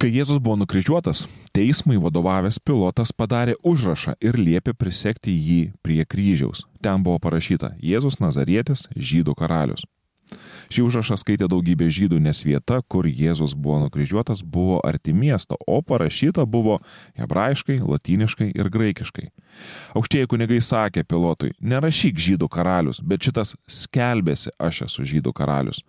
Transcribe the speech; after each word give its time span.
Kai 0.00 0.08
Jėzus 0.08 0.38
buvo 0.40 0.54
nukryžiuotas, 0.56 1.26
teismui 1.52 1.98
vadovavęs 2.00 2.56
pilotas 2.64 3.10
padarė 3.12 3.58
užrašą 3.68 4.14
ir 4.24 4.38
liepė 4.40 4.72
prisekti 4.72 5.34
jį 5.36 5.58
prie 5.84 6.06
kryžiaus. 6.08 6.62
Ten 6.80 7.02
buvo 7.04 7.18
parašyta 7.20 7.74
Jėzus 7.84 8.16
Nazarietis, 8.16 8.86
žydų 8.96 9.34
karalius. 9.36 9.82
Šį 10.72 10.86
užrašą 10.86 11.18
skaitė 11.20 11.50
daugybė 11.52 11.90
žydų, 11.92 12.16
nes 12.24 12.40
vieta, 12.40 12.78
kur 12.88 13.04
Jėzus 13.04 13.52
buvo 13.52 13.82
nukryžiuotas, 13.82 14.40
buvo 14.40 14.78
arti 14.88 15.12
miesto, 15.12 15.58
o 15.68 15.82
parašyta 15.84 16.46
buvo 16.48 16.78
hebrajiškai, 17.20 17.76
latiniškai 17.84 18.48
ir 18.54 18.70
graikiškai. 18.72 19.26
Aukštieji 20.00 20.30
kunigai 20.32 20.62
sakė 20.64 21.04
pilotui, 21.04 21.50
nerašyk 21.60 22.16
žydų 22.16 22.48
karalius, 22.48 23.02
bet 23.04 23.28
šitas 23.28 23.52
skelbėsi, 23.68 24.54
aš 24.56 24.86
esu 24.88 25.04
žydų 25.12 25.34
karalius. 25.36 25.84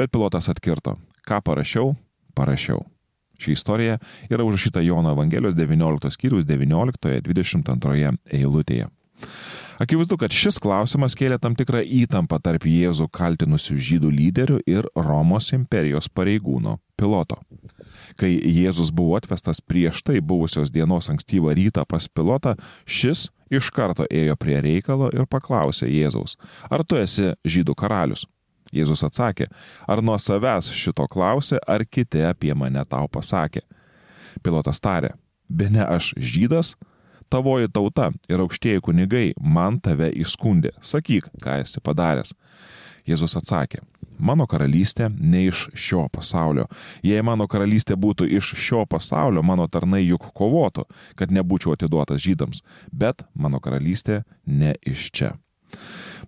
Bet 0.00 0.16
pilotas 0.16 0.48
atkirto, 0.48 0.96
ką 1.28 1.42
parašiau, 1.44 1.92
parašiau. 2.32 2.86
Ši 3.40 3.54
istorija 3.56 3.98
yra 4.28 4.44
užrašyta 4.44 4.82
Jono 4.84 5.14
Evangelijos 5.14 5.56
19 5.56 6.12
skyrius 6.12 6.44
19-22 6.48 8.16
eilutėje. 8.36 8.90
Akivaizdu, 9.80 10.18
kad 10.20 10.34
šis 10.36 10.58
klausimas 10.60 11.14
kėlė 11.16 11.38
tam 11.40 11.54
tikrą 11.56 11.80
įtampą 11.80 12.36
tarp 12.44 12.66
Jėzų 12.68 13.06
kaltinusių 13.16 13.76
žydų 13.80 14.10
lyderių 14.12 14.58
ir 14.68 14.88
Romos 14.92 15.48
imperijos 15.56 16.10
pareigūno 16.12 16.76
piloto. 17.00 17.38
Kai 18.20 18.34
Jėzus 18.36 18.90
buvo 18.92 19.16
atvestas 19.16 19.62
prieš 19.64 20.02
tai 20.04 20.20
buvusios 20.20 20.72
dienos 20.74 21.08
ankstyvą 21.08 21.54
rytą 21.56 21.86
pas 21.88 22.10
pilotą, 22.12 22.58
šis 22.84 23.30
iš 23.48 23.70
karto 23.72 24.04
ėjo 24.04 24.36
prie 24.36 24.60
reikalo 24.60 25.08
ir 25.16 25.24
paklausė 25.24 25.88
Jėzaus, 25.88 26.36
ar 26.68 26.84
tu 26.84 27.00
esi 27.00 27.32
žydų 27.48 27.78
karalius? 27.80 28.26
Jėzus 28.74 29.02
atsakė, 29.06 29.48
ar 29.90 30.02
nuo 30.02 30.16
savęs 30.18 30.70
šito 30.76 31.06
klausė, 31.10 31.58
ar 31.66 31.84
kiti 31.84 32.22
apie 32.26 32.54
mane 32.54 32.84
tau 32.88 33.08
pasakė. 33.10 33.64
Pilotas 34.42 34.80
tarė, 34.80 35.14
be 35.48 35.68
ne 35.70 35.82
aš 35.82 36.12
žydas, 36.16 36.76
tavoji 37.30 37.70
tauta 37.72 38.10
ir 38.30 38.42
aukštieji 38.44 38.82
kunigai 38.86 39.30
man 39.40 39.80
tave 39.82 40.10
įskundė, 40.22 40.74
sakyk, 40.82 41.30
ką 41.42 41.60
esi 41.64 41.82
padaręs. 41.82 42.34
Jėzus 43.08 43.34
atsakė, 43.40 43.80
mano 44.20 44.46
karalystė 44.46 45.08
ne 45.10 45.46
iš 45.48 45.66
šio 45.74 46.04
pasaulio. 46.12 46.68
Jei 47.02 47.22
mano 47.26 47.48
karalystė 47.50 47.96
būtų 47.98 48.28
iš 48.38 48.54
šio 48.60 48.84
pasaulio, 48.86 49.42
mano 49.42 49.66
tarnai 49.66 50.04
juk 50.04 50.30
kovotų, 50.36 50.86
kad 51.18 51.32
nebūčiau 51.34 51.74
atiduotas 51.74 52.22
žydams, 52.22 52.62
bet 52.92 53.24
mano 53.34 53.58
karalystė 53.60 54.22
ne 54.46 54.76
iš 54.86 55.10
čia. 55.10 55.34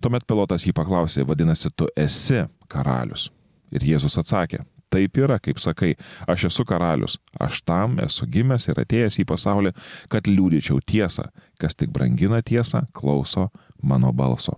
Tuomet 0.03 0.27
pilotas 0.27 0.67
jį 0.67 0.73
paklausė, 0.75 1.23
vadinasi, 1.27 1.71
tu 1.75 1.87
esi 1.97 2.43
karalius. 2.71 3.29
Ir 3.73 3.81
Jėzus 3.87 4.19
atsakė, 4.21 4.59
taip 4.93 5.17
yra, 5.17 5.39
kaip 5.41 5.57
sakai, 5.61 5.95
aš 6.29 6.45
esu 6.51 6.65
karalius, 6.69 7.17
aš 7.41 7.63
tam 7.65 7.97
esu 8.03 8.27
gimęs 8.29 8.67
ir 8.69 8.83
atėjęs 8.83 9.17
į 9.23 9.25
pasaulį, 9.31 9.71
kad 10.11 10.29
liūdėčiau 10.29 10.77
tiesą, 10.85 11.25
kas 11.61 11.73
tik 11.79 11.89
brangina 11.95 12.39
tiesą, 12.45 12.79
klauso 12.93 13.49
mano 13.81 14.13
balso. 14.13 14.53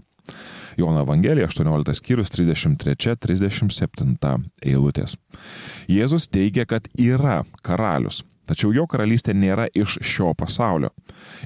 Jono 0.76 1.06
Evangelija 1.06 1.48
18 1.48 1.96
skyrius 1.96 2.34
33-37 2.36 4.44
eilutės. 4.66 5.16
Jėzus 5.88 6.28
teigia, 6.28 6.66
kad 6.68 6.90
yra 7.00 7.46
karalius, 7.64 8.26
Tačiau 8.50 8.74
jo 8.76 8.86
karalystė 8.90 9.34
nėra 9.34 9.68
iš 9.74 9.98
šio 10.06 10.34
pasaulio. 10.38 10.92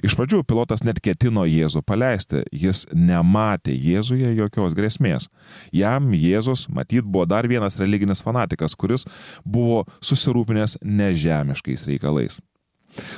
Iš 0.04 0.16
pradžių 0.20 0.44
pilotas 0.48 0.84
net 0.84 1.00
ketino 1.04 1.46
Jėzų 1.48 1.84
paleisti, 1.88 2.44
jis 2.52 2.86
nematė 2.94 3.76
Jėzuje 3.76 4.34
jokios 4.38 4.76
grėsmės. 4.78 5.30
Jam 5.76 6.12
Jėzus 6.14 6.68
matyt 6.70 7.08
buvo 7.08 7.26
dar 7.30 7.48
vienas 7.48 7.80
religinis 7.80 8.24
fanatikas, 8.26 8.76
kuris 8.76 9.08
buvo 9.46 9.86
susirūpinęs 10.04 10.80
nežemiškais 10.84 11.88
reikalais. 11.90 12.40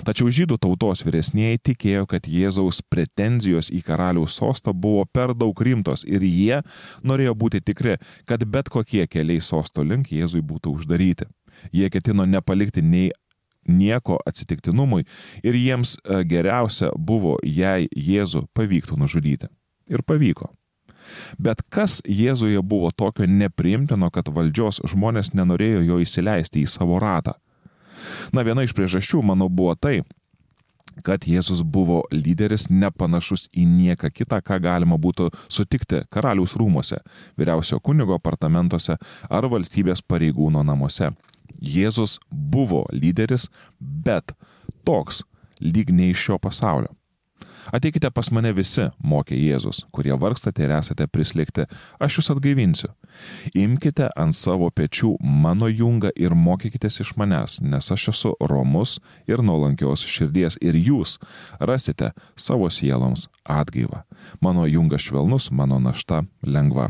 Tačiau 0.05 0.31
žydų 0.33 0.57
tautos 0.61 1.03
vyresnėji 1.05 1.61
tikėjo, 1.71 2.05
kad 2.11 2.27
Jėzaus 2.27 2.81
pretenzijos 2.91 3.71
į 3.71 3.81
karaliaus 3.87 4.35
sostą 4.39 4.73
buvo 4.75 5.05
per 5.07 5.33
daug 5.37 5.55
rimtos 5.63 6.03
ir 6.03 6.25
jie 6.27 6.59
norėjo 7.07 7.35
būti 7.39 7.63
tikri, 7.63 7.97
kad 8.27 8.43
bet 8.43 8.69
kokie 8.69 9.07
keliai 9.07 9.41
sosto 9.41 9.85
link 9.87 10.11
Jėzui 10.11 10.43
būtų 10.43 10.75
uždaryti. 10.75 11.29
Jie 11.71 11.89
ketino 11.93 12.25
nepalikti 12.27 12.83
nei 12.83 13.11
nieko 13.67 14.19
atsitiktinumui 14.25 15.05
ir 15.43 15.57
jiems 15.57 15.97
e, 15.97 16.23
geriausia 16.27 16.91
buvo, 16.97 17.37
jei 17.43 17.89
Jėzų 17.91 18.47
pavyktų 18.57 18.97
nužudyti. 19.01 19.51
Ir 19.91 20.03
pavyko. 20.07 20.51
Bet 21.41 21.63
kas 21.69 21.99
Jėzuje 22.05 22.61
buvo 22.63 22.91
tokio 22.95 23.27
nepriimtino, 23.27 24.09
kad 24.13 24.29
valdžios 24.31 24.81
žmonės 24.87 25.33
nenorėjo 25.35 25.83
jo 25.87 25.99
įsileisti 26.03 26.63
į 26.63 26.69
savo 26.69 26.99
ratą? 27.01 27.35
Na, 28.33 28.45
viena 28.45 28.63
iš 28.65 28.73
priežasčių, 28.77 29.21
manau, 29.25 29.49
buvo 29.49 29.75
tai, 29.75 30.01
kad 31.05 31.25
Jėzus 31.27 31.61
buvo 31.63 32.01
lyderis 32.11 32.67
nepanašus 32.69 33.47
į 33.55 33.65
nieką 33.67 34.11
kitą, 34.13 34.41
ką 34.43 34.59
galima 34.63 34.97
būtų 35.01 35.29
sutikti 35.51 36.03
karaliaus 36.11 36.55
rūmose, 36.59 37.01
vyriausio 37.39 37.79
kunigo 37.79 38.17
apartamentuose 38.17 38.97
ar 39.29 39.49
valstybės 39.51 40.03
pareigūno 40.03 40.63
namuose. 40.67 41.11
Jėzus 41.59 42.19
buvo 42.31 42.85
lyderis, 42.93 43.49
bet 43.79 44.35
toks 44.87 45.23
lyg 45.61 45.91
ne 45.93 46.11
iš 46.11 46.27
šio 46.27 46.41
pasaulio. 46.41 46.95
Ateikite 47.69 48.09
pas 48.09 48.31
mane 48.33 48.51
visi, 48.57 48.87
mokė 49.05 49.37
Jėzus, 49.37 49.83
kurie 49.93 50.15
vargstate 50.17 50.65
ir 50.65 50.73
esate 50.75 51.05
prislėgti, 51.07 51.67
aš 52.01 52.17
jūs 52.17 52.31
atgaivinsiu. 52.33 52.89
Imkite 53.57 54.09
ant 54.17 54.35
savo 54.35 54.69
pečių 54.73 55.13
mano 55.21 55.69
jungą 55.69 56.11
ir 56.15 56.35
mokykitės 56.35 57.01
iš 57.05 57.13
manęs, 57.21 57.59
nes 57.61 57.91
aš 57.93 58.07
esu 58.13 58.33
romus 58.49 58.97
ir 59.29 59.43
nuolankios 59.45 60.05
širdies 60.07 60.57
ir 60.61 60.79
jūs 60.79 61.19
rasite 61.59 62.11
savo 62.35 62.69
sieloms 62.69 63.27
atgaivą. 63.45 64.03
Mano 64.41 64.65
jungas 64.69 65.05
švelnus, 65.05 65.51
mano 65.51 65.79
našta 65.79 66.23
lengva. 66.43 66.89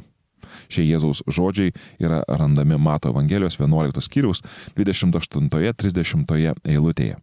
Šie 0.71 0.85
Jėzaus 0.87 1.23
žodžiai 1.27 1.73
yra 2.01 2.21
randami 2.27 2.77
Mato 2.77 3.11
Evangelijos 3.11 3.59
11 3.59 4.01
skyriaus 4.05 4.43
28-30 4.77 6.65
eilutėje. 6.65 7.19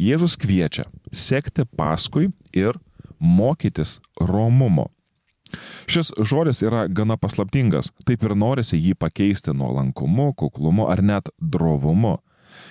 Jėzus 0.00 0.38
kviečia 0.40 0.88
sekti 1.12 1.66
paskui 1.76 2.30
ir 2.52 2.78
mokytis 3.22 4.00
romumo. 4.20 4.90
Šis 5.90 6.12
žodis 6.16 6.62
yra 6.64 6.86
gana 6.88 7.18
paslaptingas, 7.20 7.90
taip 8.08 8.24
ir 8.24 8.34
norisi 8.38 8.78
jį 8.80 8.94
pakeisti 8.98 9.52
nuolankumu, 9.56 10.32
kuklumu 10.38 10.88
ar 10.92 11.02
net 11.04 11.28
drovumu. 11.38 12.18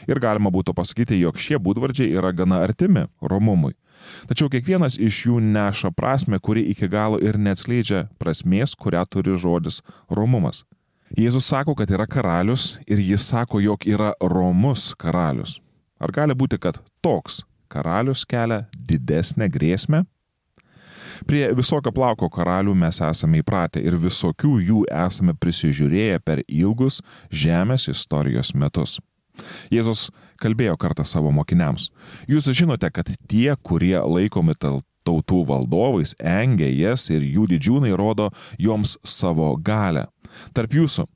Ir 0.09 0.19
galima 0.23 0.51
būtų 0.53 0.75
pasakyti, 0.77 1.19
jog 1.21 1.39
šie 1.39 1.59
būdvardžiai 1.61 2.11
yra 2.17 2.33
gana 2.35 2.61
artimi 2.65 3.07
romumui. 3.21 3.73
Tačiau 4.29 4.49
kiekvienas 4.49 4.97
iš 4.97 5.25
jų 5.27 5.39
neša 5.53 5.91
prasme, 5.95 6.39
kuri 6.39 6.63
iki 6.73 6.89
galo 6.89 7.19
ir 7.21 7.37
neatskleidžia 7.37 8.07
prasmės, 8.21 8.73
kurią 8.75 9.03
turi 9.09 9.37
žodis 9.37 9.81
romumas. 10.09 10.63
Jėzus 11.17 11.49
sako, 11.51 11.75
kad 11.75 11.91
yra 11.91 12.07
karalius 12.07 12.77
ir 12.87 13.01
jis 13.03 13.25
sako, 13.33 13.59
jog 13.59 13.83
yra 13.87 14.13
romus 14.21 14.93
karalius. 14.97 15.59
Ar 15.99 16.13
gali 16.15 16.33
būti, 16.33 16.57
kad 16.57 16.79
toks 17.03 17.43
karalius 17.71 18.23
kelia 18.25 18.63
didesnę 18.73 19.49
grėsmę? 19.51 20.05
Prie 21.27 21.43
visokio 21.53 21.91
plauko 21.93 22.31
karalių 22.33 22.73
mes 22.73 22.97
esame 23.05 23.41
įpratę 23.43 23.83
ir 23.83 23.99
visokių 24.01 24.55
jų 24.69 24.85
esame 25.03 25.35
prisižiūrėję 25.37 26.21
per 26.25 26.41
ilgus 26.47 27.01
žemės 27.29 27.89
istorijos 27.91 28.55
metus. 28.55 28.97
Jėzus 29.73 30.09
kalbėjo 30.41 30.77
kartą 30.81 31.05
savo 31.07 31.31
mokiniams. 31.35 31.89
Jūs 32.29 32.49
žinote, 32.57 32.89
kad 32.93 33.09
tie, 33.29 33.53
kurie 33.61 33.97
laikomi 33.99 34.55
tautų 34.57 35.41
valdovais, 35.49 36.15
engia 36.17 36.69
jas 36.69 37.09
ir 37.13 37.25
jų 37.25 37.47
didžiūnai 37.55 37.93
rodo 37.97 38.31
joms 38.59 38.97
savo 39.05 39.53
galę. 39.57 40.07
Tarp 40.55 40.73
jūsų 40.77 41.07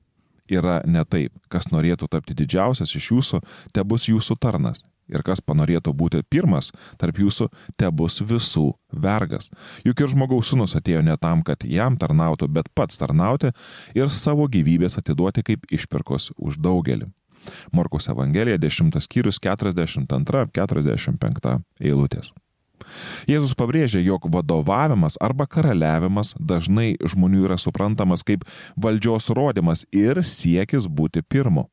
yra 0.51 0.81
ne 0.85 1.03
taip, 1.09 1.33
kas 1.49 1.71
norėtų 1.73 2.09
tapti 2.11 2.35
didžiausias 2.37 2.93
iš 2.97 3.11
jūsų, 3.13 3.41
te 3.73 3.83
bus 3.83 4.09
jūsų 4.09 4.37
tarnas. 4.41 4.83
Ir 5.05 5.21
kas 5.21 5.37
panorėtų 5.45 5.93
būti 5.93 6.23
pirmas 6.25 6.71
tarp 6.97 7.19
jūsų, 7.21 7.51
te 7.77 7.89
bus 7.93 8.23
visų 8.25 8.71
vergas. 8.89 9.51
Juk 9.85 10.01
ir 10.01 10.09
žmogaus 10.15 10.49
sunus 10.49 10.73
atėjo 10.77 11.03
ne 11.05 11.13
tam, 11.21 11.43
kad 11.45 11.61
jam 11.61 11.97
tarnautų, 12.01 12.49
bet 12.49 12.71
pats 12.73 12.97
tarnauti 12.97 13.53
ir 13.93 14.09
savo 14.09 14.49
gyvybės 14.49 14.97
atiduoti 14.97 15.45
kaip 15.45 15.69
išpirkos 15.69 16.31
už 16.37 16.57
daugelį. 16.57 17.11
Morkos 17.75 18.09
Evangelija 18.11 18.57
10 18.61 18.99
skyrius 19.03 19.37
42-45 19.43 21.59
eilutės. 21.81 22.27
Jėzus 23.29 23.55
pabrėžia, 23.57 24.01
jog 24.03 24.27
vadovavimas 24.31 25.17
arba 25.23 25.47
karaliavimas 25.49 26.33
dažnai 26.39 26.95
žmonių 27.01 27.45
yra 27.47 27.57
suprantamas 27.61 28.23
kaip 28.27 28.45
valdžios 28.75 29.31
rodimas 29.37 29.85
ir 29.95 30.21
siekis 30.23 30.89
būti 30.91 31.23
pirmu. 31.23 31.69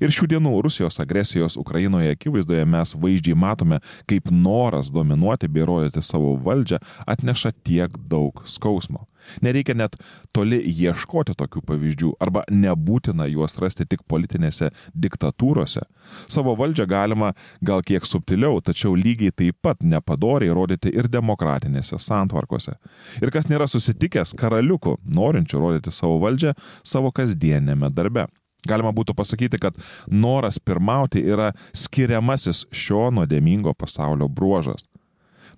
Ir 0.00 0.12
šių 0.14 0.30
dienų 0.34 0.54
Rusijos 0.64 1.00
agresijos 1.02 1.58
Ukrainoje 1.60 2.14
akivaizdoje 2.14 2.64
mes 2.68 2.94
vaizdžiai 2.96 3.36
matome, 3.38 3.80
kaip 4.10 4.30
noras 4.32 4.90
dominuoti 4.94 5.48
bei 5.48 5.66
rodyti 5.68 6.02
savo 6.02 6.34
valdžią 6.44 6.80
atneša 7.06 7.52
tiek 7.64 7.96
daug 8.10 8.42
skausmo. 8.48 9.06
Nereikia 9.44 9.76
net 9.76 9.96
toli 10.34 10.58
ieškoti 10.64 11.34
tokių 11.38 11.62
pavyzdžių 11.68 12.12
arba 12.24 12.42
nebūtina 12.50 13.28
juos 13.30 13.58
rasti 13.62 13.86
tik 13.88 14.02
politinėse 14.10 14.70
diktatūrose. 14.96 15.84
Savo 16.30 16.56
valdžią 16.58 16.88
galima 16.90 17.32
gal 17.60 17.84
kiek 17.86 18.06
subtiliau, 18.08 18.62
tačiau 18.64 18.96
lygiai 18.96 19.34
taip 19.36 19.60
pat 19.62 19.84
nepadoriai 19.84 20.54
rodyti 20.56 20.92
ir 20.96 21.10
demokratinėse 21.12 22.00
santvarkose. 22.00 22.76
Ir 23.20 23.32
kas 23.34 23.50
nėra 23.52 23.68
susitikęs 23.70 24.34
karaliukų, 24.40 24.98
norinčių 25.04 25.62
rodyti 25.62 25.94
savo 25.94 26.18
valdžią 26.24 26.56
savo 26.82 27.12
kasdienėme 27.14 27.92
darbe. 27.94 28.26
Galima 28.68 28.92
būtų 28.94 29.16
pasakyti, 29.16 29.60
kad 29.60 29.76
noras 30.06 30.60
pirmauti 30.60 31.22
yra 31.24 31.52
skiriamasis 31.72 32.66
šio 32.72 33.08
nuodėmingo 33.14 33.74
pasaulio 33.78 34.28
bruožas. 34.28 34.86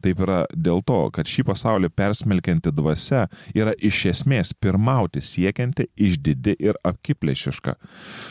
Taip 0.02 0.18
yra 0.24 0.42
dėl 0.50 0.80
to, 0.82 0.98
kad 1.14 1.28
šį 1.30 1.44
pasaulį 1.46 1.92
persmelkianti 1.94 2.72
dvasia 2.74 3.28
yra 3.54 3.74
iš 3.78 4.00
esmės 4.10 4.50
pirmauti 4.58 5.22
siekianti 5.22 5.86
išdidi 5.94 6.56
ir 6.58 6.78
apkiplėšiška. 6.88 7.76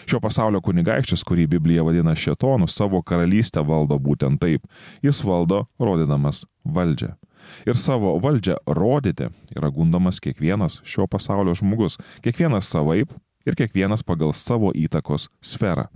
Šio 0.09 0.19
pasaulio 0.23 0.59
kunigaikštis, 0.65 1.23
kurį 1.27 1.47
Biblija 1.55 1.85
vadina 1.87 2.15
šetonu, 2.17 2.67
savo 2.67 2.99
karalystę 3.07 3.63
valdo 3.63 3.99
būtent 4.03 4.41
taip. 4.43 4.67
Jis 5.05 5.23
valdo 5.23 5.63
rodydamas 5.79 6.43
valdžią. 6.67 7.15
Ir 7.65 7.79
savo 7.79 8.17
valdžią 8.21 8.59
rodyti 8.67 9.31
yra 9.55 9.71
gundomas 9.73 10.19
kiekvienas 10.21 10.81
šio 10.85 11.07
pasaulio 11.09 11.55
žmogus, 11.57 11.97
kiekvienas 12.21 12.67
savaip, 12.69 13.15
ir 13.45 13.57
kiekvienas 13.57 14.03
pagal 14.03 14.33
savo 14.37 14.71
įtakos 14.75 15.29
sferą. 15.41 15.87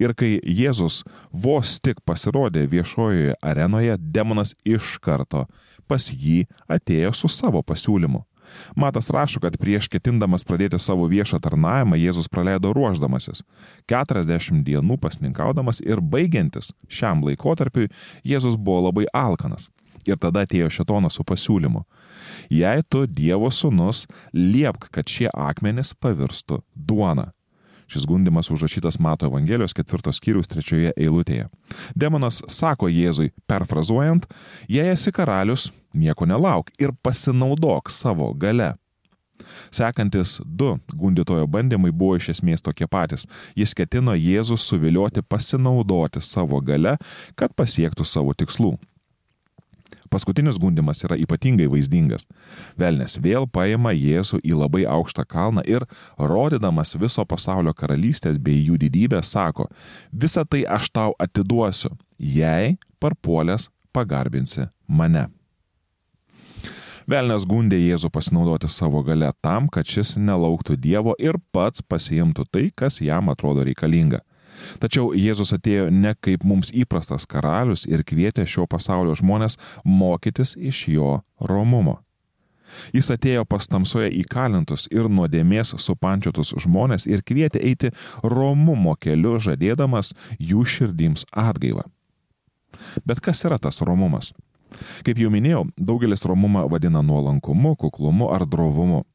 Ir 0.00 0.14
kai 0.18 0.38
Jėzus 0.42 1.02
vos 1.32 1.78
tik 1.80 2.00
pasirodė 2.06 2.66
viešojoje 2.70 3.36
arenoje, 3.42 3.96
demonas 3.98 4.54
iš 4.64 4.96
karto 5.02 5.46
pas 5.88 6.10
jį 6.12 6.44
atėjo 6.68 7.14
su 7.16 7.30
savo 7.32 7.62
pasiūlymu. 7.64 8.24
Matas 8.76 9.10
rašo, 9.12 9.40
kad 9.44 9.58
prieš 9.60 9.90
ketindamas 9.92 10.44
pradėti 10.48 10.78
savo 10.80 11.04
viešą 11.10 11.40
tarnavimą 11.44 11.98
Jėzus 12.00 12.30
praleido 12.32 12.72
ruoždamasis. 12.72 13.42
40 13.90 14.62
dienų 14.64 14.96
pasninkaudamas 15.02 15.82
ir 15.84 16.00
baigiantis 16.00 16.72
šiam 16.88 17.24
laikotarpiui 17.26 17.90
Jėzus 18.24 18.56
buvo 18.56 18.88
labai 18.88 19.04
alkanas. 19.12 19.68
Ir 20.08 20.16
tada 20.16 20.46
atėjo 20.46 20.70
šetonas 20.72 21.18
su 21.18 21.24
pasiūlymu 21.28 21.84
jei 22.50 22.84
tu 22.88 23.06
Dievo 23.06 23.50
sūnus, 23.50 24.06
liepk, 24.32 24.90
kad 24.94 25.08
šie 25.10 25.28
akmenys 25.34 25.94
pavirstų 25.98 26.62
duona. 26.74 27.32
Šis 27.88 28.04
gundimas 28.04 28.50
užrašytas 28.52 28.98
Mato 29.00 29.26
Evangelijos 29.26 29.72
ketvirtos 29.72 30.18
skyrius 30.20 30.50
trečioje 30.50 30.92
eilutėje. 30.92 31.46
Demonas 31.96 32.42
sako 32.52 32.90
Jėzui, 32.92 33.30
perfrazuojant, 33.48 34.26
jei 34.68 34.92
esi 34.92 35.12
karalius, 35.12 35.70
nieko 35.96 36.28
nelauk 36.28 36.68
ir 36.76 36.92
pasinaudok 37.02 37.88
savo 37.88 38.28
gale. 38.36 38.74
Sekantis 39.70 40.40
du 40.44 40.74
gundytojo 40.92 41.46
bandymai 41.46 41.92
buvo 41.94 42.18
iš 42.18 42.28
esmės 42.34 42.64
tokie 42.64 42.86
patys. 42.90 43.24
Jis 43.56 43.72
ketino 43.78 44.12
Jėzus 44.18 44.68
suvilioti 44.68 45.22
pasinaudoti 45.22 46.20
savo 46.20 46.60
gale, 46.60 46.96
kad 47.38 47.54
pasiektų 47.56 48.04
savo 48.04 48.34
tikslų. 48.36 48.74
Paskutinis 50.10 50.58
gundimas 50.60 51.02
yra 51.06 51.18
ypatingai 51.20 51.68
vaizdingas. 51.70 52.26
Velnes 52.78 53.18
vėl 53.22 53.48
paima 53.50 53.94
Jėzų 53.94 54.40
į 54.42 54.58
labai 54.58 54.84
aukštą 54.88 55.24
kalną 55.28 55.64
ir, 55.68 55.86
rodydamas 56.18 56.96
viso 56.98 57.24
pasaulio 57.28 57.74
karalystės 57.76 58.38
bei 58.40 58.60
jų 58.64 58.78
didybę, 58.84 59.22
sako, 59.22 59.68
visą 60.12 60.46
tai 60.48 60.64
aš 60.64 60.90
tau 60.90 61.16
atiduosiu, 61.18 61.94
jei 62.18 62.78
parpuolės 63.00 63.68
pagarbinsi 63.92 64.68
mane. 64.88 65.28
Velnes 67.08 67.46
gundė 67.48 67.78
Jėzų 67.80 68.10
pasinaudoti 68.12 68.68
savo 68.68 69.00
gale 69.00 69.30
tam, 69.40 69.70
kad 69.72 69.88
šis 69.88 70.18
nelauktų 70.20 70.76
Dievo 70.76 71.14
ir 71.16 71.38
pats 71.56 71.80
pasiimtų 71.80 72.44
tai, 72.52 72.66
kas 72.76 73.00
jam 73.00 73.30
atrodo 73.32 73.64
reikalinga. 73.64 74.20
Tačiau 74.82 75.12
Jėzus 75.16 75.54
atėjo 75.56 75.88
ne 75.90 76.14
kaip 76.20 76.44
mums 76.44 76.72
įprastas 76.74 77.26
karalius 77.30 77.86
ir 77.88 78.04
kvietė 78.06 78.46
šio 78.46 78.66
pasaulio 78.70 79.16
žmonės 79.18 79.58
mokytis 79.84 80.56
iš 80.56 80.84
jo 80.92 81.18
romumo. 81.40 81.98
Jis 82.92 83.08
atėjo 83.14 83.46
pas 83.48 83.64
tamsoje 83.70 84.10
įkalintus 84.20 84.88
ir 84.92 85.08
nuodėmės 85.08 85.74
supančiotus 85.80 86.52
žmonės 86.60 87.06
ir 87.08 87.24
kvietė 87.24 87.62
eiti 87.64 87.92
romumo 88.22 88.94
keliu, 89.00 89.38
žadėdamas 89.40 90.12
jų 90.38 90.66
širdims 90.68 91.24
atgaivą. 91.32 91.86
Bet 93.08 93.22
kas 93.24 93.44
yra 93.48 93.58
tas 93.58 93.80
romumas? 93.80 94.34
Kaip 95.04 95.16
jau 95.16 95.30
minėjau, 95.32 95.64
daugelis 95.80 96.26
romumą 96.28 96.66
vadina 96.68 97.00
nuolankumu, 97.02 97.72
kuklumu 97.80 98.28
ar 98.34 98.44
drovumu 98.44 99.06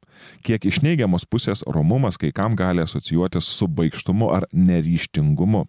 kiek 0.44 0.66
iš 0.66 0.82
neigiamos 0.86 1.26
pusės 1.26 1.64
romumas 1.68 2.18
kai 2.18 2.32
kam 2.36 2.58
gali 2.60 2.84
asocijuotis 2.84 3.48
su 3.58 3.68
baigštumu 3.68 4.32
ar 4.34 4.48
neryštingumu. 4.54 5.66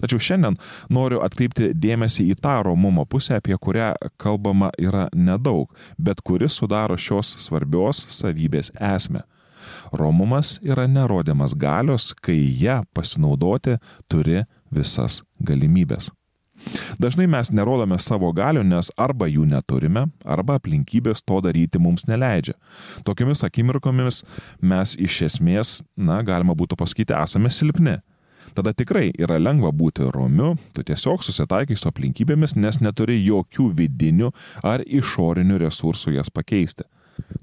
Tačiau 0.00 0.20
šiandien 0.22 0.56
noriu 0.92 1.20
atkreipti 1.22 1.72
dėmesį 1.76 2.28
į 2.32 2.38
tą 2.42 2.56
romumo 2.66 3.04
pusę, 3.06 3.38
apie 3.38 3.56
kurią 3.60 3.92
kalbama 4.20 4.70
yra 4.80 5.06
nedaug, 5.14 5.70
bet 5.98 6.22
kuri 6.24 6.48
sudaro 6.50 6.96
šios 6.98 7.36
svarbios 7.44 8.04
savybės 8.20 8.72
esmę. 8.74 9.24
Romumas 9.92 10.56
yra 10.64 10.86
nerodymas 10.88 11.54
galios, 11.54 12.12
kai 12.14 12.38
ją 12.62 12.82
pasinaudoti 12.94 13.78
turi 14.08 14.44
visas 14.72 15.22
galimybės. 15.44 16.10
Dažnai 17.00 17.28
mes 17.30 17.52
nerodome 17.54 17.98
savo 18.02 18.30
galių, 18.34 18.64
nes 18.66 18.90
arba 18.98 19.28
jų 19.30 19.46
neturime, 19.48 20.06
arba 20.24 20.58
aplinkybės 20.58 21.24
to 21.26 21.40
daryti 21.44 21.80
mums 21.82 22.08
neleidžia. 22.10 22.56
Tokiamis 23.06 23.44
akimirkomis 23.46 24.22
mes 24.60 24.94
iš 24.98 25.22
esmės, 25.30 25.80
na, 25.96 26.20
galima 26.22 26.56
būtų 26.58 26.78
pasakyti, 26.80 27.16
esame 27.16 27.52
silpni. 27.54 27.98
Tada 28.56 28.72
tikrai 28.72 29.10
yra 29.20 29.36
lengva 29.38 29.70
būti 29.74 30.06
romiu, 30.14 30.54
tu 30.74 30.82
tiesiog 30.82 31.22
susitaikai 31.22 31.76
su 31.76 31.90
aplinkybėmis, 31.90 32.56
nes 32.56 32.80
neturi 32.82 33.18
jokių 33.20 33.68
vidinių 33.76 34.32
ar 34.66 34.82
išorinių 34.82 35.60
resursų 35.66 36.16
jas 36.16 36.32
pakeisti. 36.32 36.88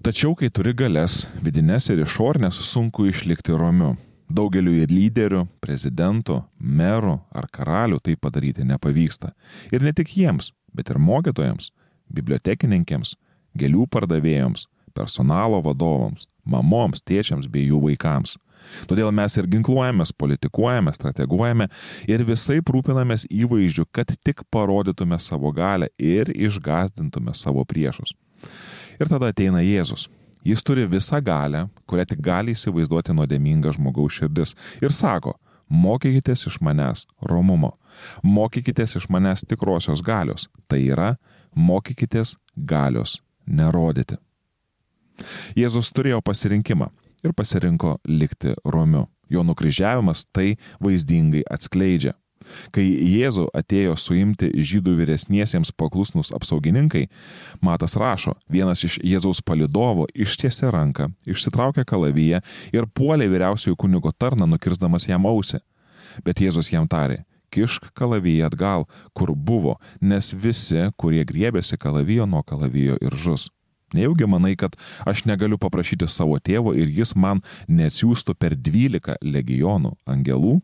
Tačiau, 0.06 0.34
kai 0.40 0.50
turi 0.50 0.74
galės, 0.78 1.26
vidinės 1.44 1.90
ir 1.92 2.02
išorinės, 2.06 2.60
sunku 2.68 3.08
išlikti 3.12 3.56
romiu. 3.58 3.96
Daugeliu 4.26 4.74
ir 4.82 4.90
lyderių, 4.90 5.44
prezidentų, 5.62 6.40
merų 6.58 7.20
ar 7.36 7.46
karalių 7.54 8.00
tai 8.02 8.16
padaryti 8.18 8.66
nepavyksta. 8.66 9.36
Ir 9.70 9.86
ne 9.86 9.94
tik 9.94 10.16
jiems, 10.18 10.50
bet 10.74 10.90
ir 10.90 10.98
mokytojams, 10.98 11.70
bibliotekininkėms, 12.10 13.14
gėlių 13.58 13.86
pardavėjams, 13.94 14.66
personalo 14.98 15.62
vadovams, 15.62 16.26
mamoms, 16.48 17.04
tėčiams 17.06 17.46
bei 17.52 17.68
jų 17.68 17.84
vaikams. 17.86 18.40
Todėl 18.90 19.12
mes 19.14 19.36
ir 19.38 19.46
ginkluojamės, 19.52 20.16
politikuojame, 20.18 20.94
strateguojame 20.96 21.70
ir 22.10 22.26
visai 22.26 22.62
rūpinamės 22.66 23.28
įvaizdžiu, 23.30 23.86
kad 23.94 24.16
tik 24.26 24.42
parodytume 24.50 25.20
savo 25.22 25.52
galę 25.54 25.92
ir 26.02 26.32
išgazdintume 26.34 27.36
savo 27.38 27.66
priešus. 27.68 28.16
Ir 28.98 29.12
tada 29.12 29.30
ateina 29.30 29.62
Jėzus 29.62 30.08
Jis 30.46 30.62
turi 30.64 30.86
visą 30.88 31.22
galę, 31.26 31.66
kurią 31.90 32.06
tik 32.12 32.22
gali 32.22 32.54
įsivaizduoti 32.54 33.16
nuodėminga 33.18 33.72
žmogaus 33.74 34.20
širdis. 34.20 34.54
Ir 34.84 34.94
sako, 34.94 35.34
mokykitės 35.70 36.46
iš 36.50 36.60
manęs 36.62 37.06
romumo, 37.22 37.74
mokykitės 38.24 38.96
iš 39.00 39.10
manęs 39.10 39.46
tikrosios 39.50 40.04
galios. 40.06 40.46
Tai 40.70 40.80
yra, 40.84 41.16
mokykitės 41.56 42.36
galios 42.56 43.20
nerodyti. 43.48 44.20
Jėzus 45.58 45.90
turėjo 45.96 46.22
pasirinkimą 46.22 46.92
ir 47.24 47.34
pasirinko 47.34 47.98
likti 48.06 48.54
romiu. 48.66 49.08
Jo 49.30 49.42
nukryžiavimas 49.42 50.28
tai 50.30 50.60
vaizdingai 50.84 51.42
atskleidžia. 51.50 52.14
Kai 52.76 52.86
Jėzų 52.86 53.48
atėjo 53.56 53.96
suimti 54.00 54.52
žydų 54.56 54.96
vyresniesiems 55.02 55.74
paklusnus 55.78 56.34
apsaugininkai, 56.36 57.08
Matas 57.66 57.96
rašo, 58.00 58.36
vienas 58.52 58.84
iš 58.88 59.00
Jėzaus 59.04 59.42
palidovų 59.46 60.08
ištiesė 60.26 60.72
ranką, 60.74 61.10
išsitraukė 61.30 61.86
kalavyje 61.88 62.42
ir 62.76 62.90
puolė 62.94 63.30
vyriausiojo 63.32 63.78
kunigo 63.80 64.12
tarną, 64.12 64.48
nukirsdamas 64.50 65.08
jam 65.10 65.28
ausį. 65.30 65.62
Bet 66.26 66.40
Jėzus 66.40 66.72
jam 66.72 66.88
tarė, 66.88 67.24
kišk 67.54 67.92
kalavyje 67.98 68.46
atgal, 68.48 68.88
kur 69.14 69.34
buvo, 69.36 69.78
nes 70.02 70.34
visi, 70.34 70.90
kurie 71.00 71.26
griebėsi 71.28 71.80
kalavijo 71.82 72.28
nuo 72.30 72.44
kalavijo 72.44 73.00
ir 73.02 73.16
žus. 73.16 73.50
Nejaugi 73.96 74.28
manai, 74.28 74.56
kad 74.60 74.76
aš 75.08 75.24
negaliu 75.30 75.60
paprašyti 75.62 76.08
savo 76.12 76.40
tėvo 76.42 76.74
ir 76.76 76.90
jis 76.92 77.14
man 77.16 77.44
neatsiųstų 77.70 78.36
per 78.36 78.58
12 78.58 79.20
legionų 79.22 79.94
angelų? 80.10 80.58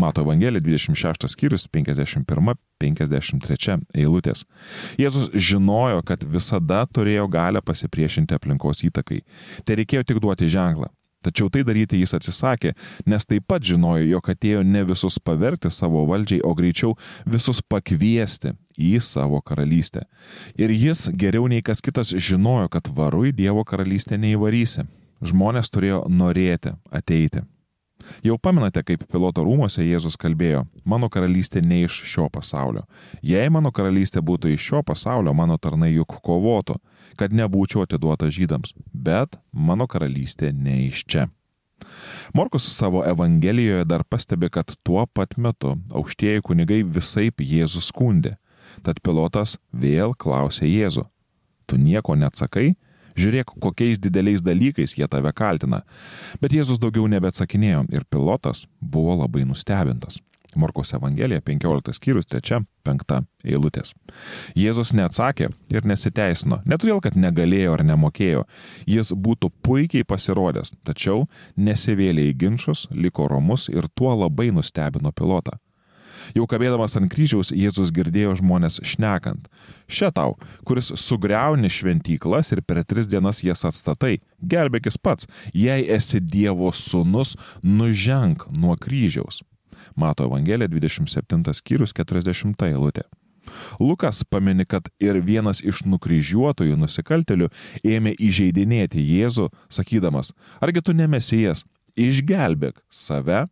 Mato 0.00 0.24
Evangelija 0.24 0.62
26 0.64 1.28
skyrius 1.32 1.68
51-53 1.74 3.78
eilutės. 3.94 4.44
Jėzus 5.00 5.30
žinojo, 5.34 6.02
kad 6.06 6.24
visada 6.24 6.84
turėjo 6.86 7.28
galę 7.32 7.62
pasipriešinti 7.64 8.36
aplinkos 8.36 8.84
įtakai. 8.88 9.22
Tai 9.64 9.80
reikėjo 9.80 10.04
tik 10.10 10.22
duoti 10.24 10.50
ženklą. 10.50 10.90
Tačiau 11.24 11.48
tai 11.48 11.62
daryti 11.64 11.96
jis 12.02 12.12
atsisakė, 12.18 12.74
nes 13.08 13.24
taip 13.24 13.46
pat 13.48 13.64
žinojo, 13.64 14.04
jog 14.10 14.26
atėjo 14.28 14.60
ne 14.68 14.82
visus 14.84 15.16
pavergti 15.24 15.70
savo 15.72 16.02
valdžiai, 16.10 16.42
o 16.44 16.52
greičiau 16.56 16.98
visus 17.24 17.62
pakviesti 17.64 18.52
į 18.76 18.98
savo 19.00 19.40
karalystę. 19.40 20.04
Ir 20.60 20.74
jis 20.74 21.08
geriau 21.16 21.48
nei 21.48 21.64
kas 21.64 21.80
kitas 21.84 22.12
žinojo, 22.12 22.68
kad 22.68 22.92
varu 22.92 23.24
į 23.30 23.32
Dievo 23.40 23.64
karalystę 23.64 24.20
neįvarysi. 24.20 24.84
Žmonės 25.24 25.72
turėjo 25.72 26.04
norėti 26.12 26.76
ateiti. 26.92 27.46
Jau 28.24 28.38
pamenate, 28.40 28.82
kaip 28.86 29.04
piloto 29.10 29.44
rūmose 29.44 29.84
Jėzus 29.84 30.18
kalbėjo, 30.20 30.64
mano 30.84 31.10
karalystė 31.12 31.62
ne 31.64 31.84
iš 31.84 32.02
šio 32.08 32.28
pasaulio. 32.32 32.84
Jei 33.22 33.50
mano 33.52 33.72
karalystė 33.74 34.22
būtų 34.24 34.54
iš 34.54 34.70
šio 34.70 34.82
pasaulio, 34.86 35.34
mano 35.36 35.58
tarnai 35.60 35.92
juk 35.94 36.18
kovotų 36.24 36.78
kad 37.18 37.34
nebūčiau 37.34 37.84
atiduota 37.84 38.28
žydams, 38.32 38.74
bet 38.92 39.38
mano 39.52 39.86
karalystė 39.90 40.52
ne 40.52 40.84
iš 40.88 41.04
čia. 41.06 41.28
Morkus 42.34 42.66
savo 42.72 43.02
Evangelijoje 43.04 43.84
dar 43.84 44.04
pastebi, 44.08 44.48
kad 44.50 44.72
tuo 44.86 45.04
pat 45.06 45.36
metu 45.36 45.74
aukštieji 45.94 46.42
kunigai 46.46 46.82
visaip 46.86 47.42
Jėzų 47.44 47.82
skundė. 47.84 48.36
Tad 48.86 49.02
pilotas 49.04 49.58
vėl 49.70 50.14
klausė 50.18 50.66
Jėzų. 50.70 51.04
Tu 51.68 51.78
nieko 51.80 52.16
neatsakai? 52.18 52.74
Žiūrėk, 53.18 53.54
kokiais 53.62 54.00
dideliais 54.02 54.42
dalykais 54.42 54.96
jie 54.98 55.08
tave 55.10 55.32
kaltina. 55.36 55.82
Bet 56.42 56.54
Jėzus 56.56 56.82
daugiau 56.82 57.06
nebeatsakinėjo 57.10 57.86
ir 57.94 58.06
pilotas 58.10 58.66
buvo 58.80 59.18
labai 59.22 59.44
nustebintas. 59.48 60.20
Morkos 60.54 60.94
Evangelija 60.94 61.40
15 61.40 61.92
skyrius 61.92 62.28
3-5 62.30 63.24
eilutės. 63.44 63.94
Jėzus 64.54 64.92
neatsakė 64.94 65.48
ir 65.74 65.88
nesiteisino, 65.88 66.60
ne 66.64 66.78
todėl, 66.78 67.00
kad 67.02 67.18
negalėjo 67.18 67.74
ar 67.74 67.84
nemokėjo, 67.86 68.44
jis 68.86 69.10
būtų 69.26 69.50
puikiai 69.66 70.06
pasirodęs, 70.06 70.76
tačiau 70.86 71.26
nesivėlė 71.56 72.28
į 72.30 72.38
ginčius, 72.44 72.86
liko 72.94 73.28
romus 73.30 73.68
ir 73.72 73.90
tuo 73.94 74.14
labai 74.14 74.52
nustebino 74.54 75.12
pilotą. 75.12 75.58
Jau 76.36 76.46
kabėdamas 76.50 76.96
ant 76.98 77.10
kryžiaus, 77.12 77.52
Jėzus 77.54 77.92
girdėjo 77.94 78.36
žmonės 78.40 78.80
šnekant. 78.86 79.48
Šia 79.90 80.10
tau, 80.14 80.36
kuris 80.64 80.92
sugriauni 80.98 81.68
šventyklas 81.68 82.54
ir 82.54 82.62
per 82.64 82.80
tris 82.88 83.10
dienas 83.10 83.42
jas 83.44 83.66
atstatai, 83.68 84.18
gelbėkis 84.40 84.96
pats, 84.96 85.28
jei 85.52 85.84
esi 85.96 86.22
Dievo 86.22 86.72
sūnus, 86.72 87.34
nuženk 87.62 88.48
nuo 88.50 88.78
kryžiaus. 88.80 89.42
Mato 89.96 90.24
Evangelija 90.24 90.70
27 90.70 91.52
skyrius 91.52 91.92
40 91.92 92.66
eilutė. 92.70 93.04
Lukas 93.80 94.24
pamini, 94.24 94.64
kad 94.64 94.88
ir 95.02 95.18
vienas 95.20 95.60
iš 95.60 95.82
nukryžiuotojų 95.84 96.78
nusikaltelių 96.80 97.50
ėmė 97.84 98.14
įžeidinėti 98.16 99.02
Jėzų, 99.04 99.50
sakydamas, 99.68 100.32
argi 100.64 100.80
tu 100.84 100.94
nemesijas, 100.96 101.64
išgelbėk 101.96 102.80
save 102.90 103.44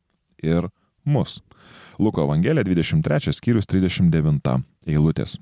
ir 0.42 0.70
mus. 1.04 1.40
Luko 1.98 2.22
Evangelija 2.24 2.64
23 2.64 3.32
skyrius 3.36 3.68
39 3.70 4.62
eilutės. 4.86 5.38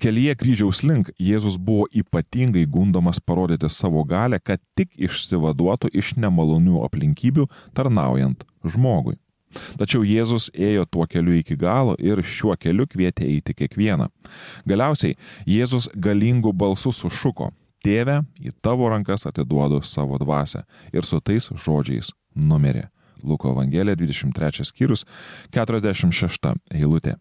Kelyje 0.00 0.36
kryžiaus 0.38 0.82
link 0.86 1.10
Jėzus 1.18 1.56
buvo 1.58 1.88
ypatingai 1.92 2.62
gundomas 2.70 3.18
parodyti 3.20 3.68
savo 3.68 4.04
galę, 4.06 4.38
kad 4.38 4.62
tik 4.78 4.92
išsivaduotų 4.94 5.90
iš 5.92 6.14
nemalonių 6.16 6.84
aplinkybių 6.86 7.48
tarnaujant 7.74 8.46
žmogui. 8.64 9.18
Tačiau 9.78 10.04
Jėzus 10.06 10.46
ėjo 10.54 10.84
tuo 10.86 11.08
keliu 11.10 11.34
iki 11.40 11.56
galo 11.58 11.96
ir 11.98 12.22
šiuo 12.22 12.54
keliu 12.54 12.86
kvietė 12.86 13.26
eiti 13.26 13.56
kiekvieną. 13.58 14.06
Galiausiai 14.70 15.16
Jėzus 15.46 15.90
galingų 15.94 16.54
balsų 16.54 16.94
sušuko, 16.94 17.50
Tėve, 17.80 18.18
į 18.36 18.52
tavo 18.60 18.90
rankas 18.92 19.24
atiduodu 19.24 19.80
savo 19.88 20.18
dvasę 20.20 20.66
ir 20.92 21.06
su 21.08 21.16
tais 21.24 21.48
žodžiais 21.64 22.12
numirė. 22.36 22.90
Luko 23.24 23.52
Evangelija 23.54 23.96
23 23.96 24.68
skyrius 24.68 25.06
46 25.54 26.54
eilutė. 26.74 27.16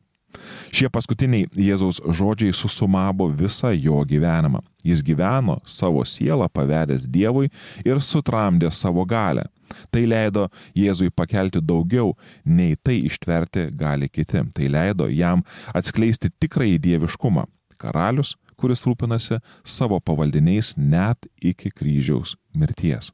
Šie 0.69 0.89
paskutiniai 0.93 1.47
Jėzaus 1.57 1.99
žodžiai 2.05 2.53
susumavo 2.53 3.27
visą 3.33 3.71
jo 3.73 4.01
gyvenimą. 4.05 4.61
Jis 4.85 5.01
gyveno 5.03 5.57
savo 5.65 6.03
sielą 6.05 6.47
pavedęs 6.53 7.07
Dievui 7.09 7.49
ir 7.85 8.01
sutramdė 8.05 8.69
savo 8.71 9.05
galę. 9.09 9.47
Tai 9.93 10.03
leido 10.05 10.47
Jėzui 10.77 11.09
pakelti 11.13 11.61
daugiau, 11.61 12.15
nei 12.45 12.77
tai 12.77 12.99
ištverti 13.09 13.69
gali 13.77 14.09
kiti. 14.09 14.43
Tai 14.53 14.69
leido 14.75 15.09
jam 15.09 15.43
atskleisti 15.73 16.31
tikrąjį 16.41 16.79
dieviškumą. 16.85 17.45
Karalius, 17.79 18.35
kuris 18.59 18.83
rūpinasi 18.85 19.39
savo 19.63 19.99
pavaldiniais 20.03 20.75
net 20.77 21.29
iki 21.41 21.71
kryžiaus 21.71 22.35
mirties. 22.57 23.13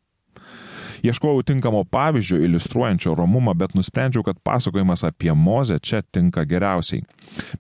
Ieškojau 1.06 1.44
tinkamo 1.44 1.84
pavyzdžio 1.84 2.40
iliustruojančio 2.42 3.12
romumą, 3.16 3.54
bet 3.54 3.76
nusprendžiau, 3.78 4.24
kad 4.26 4.40
pasakojimas 4.42 5.04
apie 5.06 5.34
Mozę 5.38 5.78
čia 5.80 6.02
tinka 6.02 6.42
geriausiai. 6.50 7.04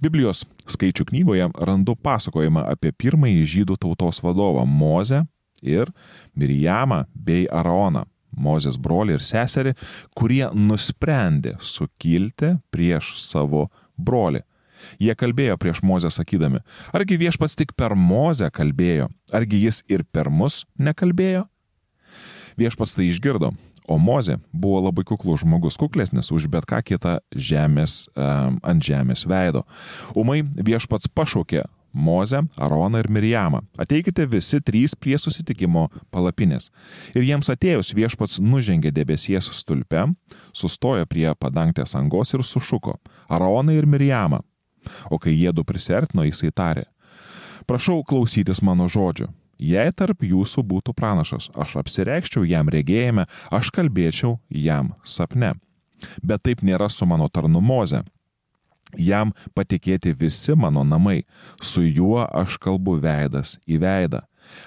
Biblijos 0.01 0.45
skaičių 0.65 1.05
knygoje 1.11 1.51
randu 1.69 1.93
pasakojimą 1.93 2.63
apie 2.71 2.89
pirmąjį 2.89 3.45
žydų 3.53 3.77
tautos 3.85 4.23
vadovą 4.25 4.65
Mozę 4.65 5.21
ir 5.61 5.93
Mirijamą 6.33 7.03
bei 7.13 7.45
Araoną. 7.45 8.07
Mozės 8.35 8.81
brolį 8.81 9.19
ir 9.19 9.23
seserį, 9.23 9.77
kurie 10.17 10.49
nusprendė 10.51 11.55
sukilti 11.61 12.55
prieš 12.73 13.13
savo 13.21 13.67
brolį. 13.95 14.41
Jie 14.99 15.13
kalbėjo 15.15 15.55
prieš 15.61 15.83
Mozę 15.85 16.09
sakydami, 16.09 16.65
argi 16.93 17.21
viešpats 17.21 17.55
tik 17.61 17.77
per 17.77 17.93
Mozę 17.95 18.49
kalbėjo, 18.49 19.11
argi 19.31 19.67
jis 19.67 19.83
ir 19.87 20.03
per 20.03 20.33
mus 20.33 20.63
nekalbėjo? 20.77 21.45
Viešpats 22.59 22.95
tai 22.95 23.09
išgirdo, 23.09 23.51
o 23.87 23.97
Mozė 24.01 24.39
buvo 24.53 24.81
labai 24.87 25.05
kuklus 25.07 25.43
žmogus, 25.43 25.77
kuklesnis 25.79 26.31
už 26.31 26.47
bet 26.51 26.67
ką 26.69 26.81
kitą 26.85 27.17
žemės, 27.35 28.05
ant 28.15 28.83
žemės 28.83 29.25
veido. 29.29 29.65
Umai 30.15 30.41
viešpats 30.43 31.11
pašaukė 31.11 31.65
Mozę, 31.95 32.41
Aroną 32.59 32.99
ir 32.99 33.09
Mirijamą. 33.09 33.61
Ateikite 33.79 34.25
visi 34.27 34.59
trys 34.59 34.95
prie 34.99 35.15
susitikimo 35.15 35.87
palapinės. 36.11 36.67
Ir 37.15 37.23
jiems 37.23 37.47
atėjus 37.53 37.93
viešpats 37.95 38.41
nužengė 38.43 38.91
debesies 38.91 39.47
stulpe, 39.55 40.03
sustojo 40.51 41.07
prie 41.07 41.29
padangtės 41.39 41.95
angos 41.95 42.35
ir 42.35 42.43
sušuko 42.43 42.97
Aroną 43.31 43.77
ir 43.77 43.87
Mirijamą. 43.87 44.41
O 45.09 45.17
kai 45.17 45.33
jie 45.33 45.55
du 45.55 45.63
prisertino, 45.63 46.27
jisai 46.27 46.51
tarė, 46.51 46.83
prašau 47.65 48.03
klausytis 48.03 48.59
mano 48.61 48.89
žodžių. 48.91 49.31
Jei 49.59 49.91
tarp 49.95 50.23
jūsų 50.23 50.63
būtų 50.67 50.93
pranašas, 50.97 51.47
aš 51.55 51.77
apsireikščiau 51.79 52.43
jam 52.47 52.67
regėjime, 52.69 53.25
aš 53.51 53.71
kalbėčiau 53.71 54.35
jam 54.49 54.93
sapne. 55.03 55.53
Bet 56.21 56.43
taip 56.43 56.61
nėra 56.61 56.89
su 56.91 57.05
mano 57.07 57.29
tarnu 57.31 57.61
Moze. 57.61 58.03
Jam 58.99 59.31
patikėti 59.55 60.13
visi 60.13 60.55
mano 60.55 60.83
namai, 60.83 61.23
su 61.61 61.81
juo 61.83 62.25
aš 62.25 62.57
kalbu 62.61 62.99
veidas 63.01 63.57
į 63.67 63.79
veidą. 63.81 64.21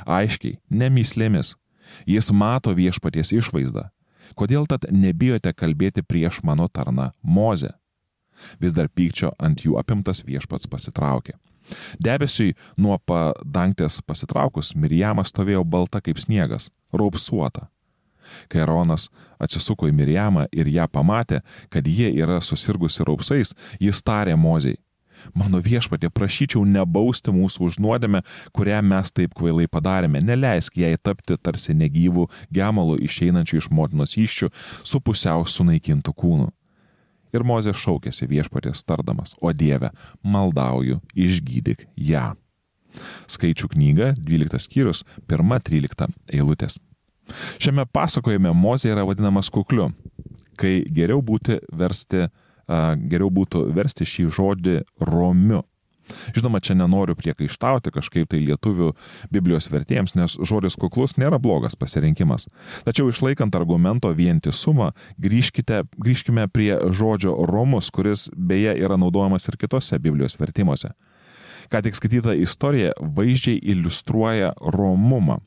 Aiškiai, 0.06 0.58
nemyslėmis. 0.70 1.54
Jis 2.08 2.32
mato 2.32 2.72
viešpaties 2.74 3.32
išvaizdą. 3.32 3.88
Kodėl 4.36 4.66
tad 4.68 4.88
nebijote 4.92 5.52
kalbėti 5.56 6.02
prieš 6.02 6.42
mano 6.44 6.68
tarną 6.68 7.12
Moze? 7.22 7.72
Vis 8.60 8.74
dar 8.76 8.88
pykčio 8.88 9.32
ant 9.38 9.64
jų 9.64 9.78
apimtas 9.80 10.22
viešpats 10.26 10.68
pasitraukė. 10.70 11.36
Debesiui 12.02 12.54
nuo 12.76 12.98
padangtės 12.98 14.00
pasitraukus 14.06 14.74
Mirjamas 14.76 15.32
stovėjo 15.32 15.64
balta 15.64 16.02
kaip 16.04 16.20
sniegas, 16.22 16.70
raupsuota. 16.92 17.68
Kai 18.52 18.60
Aronas 18.60 19.08
atsisuko 19.40 19.88
į 19.88 19.94
Mirjamą 19.96 20.48
ir 20.52 20.68
ją 20.68 20.84
pamatė, 20.92 21.40
kad 21.72 21.86
jie 21.88 22.10
yra 22.12 22.42
susirgusi 22.44 23.06
raupsais, 23.08 23.54
jis 23.80 24.04
tarė 24.04 24.36
Mozei, 24.36 24.76
Mano 25.34 25.60
viešpatė, 25.62 26.10
prašyčiau 26.14 26.64
nebausti 26.68 27.32
mūsų 27.34 27.68
už 27.68 27.78
nuodėmę, 27.82 28.22
kurią 28.56 28.80
mes 28.86 29.12
taip 29.14 29.34
kvailai 29.38 29.66
padarėme. 29.70 30.22
Neleisk 30.24 30.78
jai 30.78 30.94
tapti 31.02 31.36
tarsi 31.42 31.74
negyvų 31.78 32.28
gemalų 32.54 32.98
išeinančių 33.08 33.62
iš 33.62 33.70
motinos 33.74 34.16
iščių 34.20 34.52
su 34.84 35.02
pusiau 35.02 35.46
sunaikintų 35.46 36.14
kūnų. 36.14 36.52
Ir 37.34 37.44
Mozė 37.46 37.74
šaukėsi 37.76 38.28
viešpatės 38.30 38.84
tardamas, 38.88 39.34
o 39.40 39.52
Dieve, 39.52 39.92
maldauju, 40.22 41.00
išgydyk 41.14 41.86
ją. 42.08 42.32
Skaičių 43.28 43.68
knyga, 43.74 44.12
12 44.16 44.60
skyrius, 44.64 45.04
1-13 45.28 46.08
eilutės. 46.32 46.78
Šiame 47.60 47.84
pasakojime 47.92 48.52
Mozė 48.56 48.94
yra 48.94 49.04
vadinamas 49.04 49.50
kukliu, 49.52 49.90
kai 50.58 50.80
geriau, 50.94 51.20
versti, 51.76 52.28
geriau 52.68 53.30
būtų 53.32 53.66
versti 53.76 54.08
šį 54.08 54.28
žodį 54.38 54.78
romiu. 55.04 55.62
Žinoma, 56.36 56.60
čia 56.64 56.76
nenoriu 56.78 57.16
priekaištauti 57.18 57.92
kažkaip 57.94 58.30
tai 58.32 58.40
lietuvių 58.44 58.92
Biblijos 59.34 59.70
vertėjams, 59.72 60.16
nes 60.18 60.38
žodis 60.48 60.78
kuklus 60.80 61.16
nėra 61.20 61.40
blogas 61.42 61.76
pasirinkimas. 61.78 62.48
Tačiau 62.86 63.10
išlaikant 63.12 63.56
argumento 63.58 64.12
vientisumą, 64.14 64.92
grįžkite, 65.20 65.84
grįžkime 65.98 66.48
prie 66.52 66.72
žodžio 66.94 67.36
romus, 67.48 67.92
kuris 67.94 68.28
beje 68.36 68.76
yra 68.78 68.98
naudojamas 69.00 69.48
ir 69.48 69.60
kitose 69.60 69.98
Biblijos 70.02 70.38
vertimuose. 70.40 70.94
Ką 71.68 71.82
tik 71.84 71.96
skaityta 71.98 72.32
istorija 72.40 72.94
vaizdžiai 73.16 73.60
iliustruoja 73.72 74.54
romumą. 74.74 75.38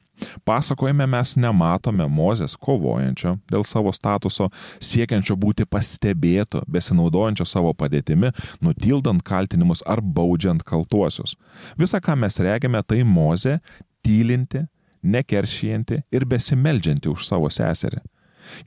Pasakojime 0.46 1.08
mes 1.10 1.34
nematome 1.40 2.06
Mozės 2.06 2.54
kovojančio 2.62 3.36
dėl 3.50 3.64
savo 3.66 3.90
statuso, 3.96 4.52
siekiančio 4.78 5.34
būti 5.40 5.66
pastebėto, 5.66 6.62
besinaudojančio 6.70 7.48
savo 7.50 7.74
padėtimi, 7.74 8.30
nutildant 8.62 9.24
kaltinimus 9.26 9.82
ar 9.90 10.02
baudžiant 10.02 10.62
kaltuosius. 10.68 11.34
Visa, 11.80 11.98
ką 11.98 12.18
mes 12.22 12.38
regime, 12.38 12.84
tai 12.86 13.02
Mozė 13.02 13.58
tylinti, 14.06 14.66
nekeršijanti 15.02 16.04
ir 16.14 16.30
besimeldžianti 16.30 17.10
už 17.10 17.26
savo 17.26 17.50
seserį. 17.50 18.04